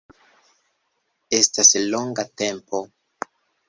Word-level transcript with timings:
Estas 1.39 1.77
longa 1.93 2.29
tempo 2.45 2.85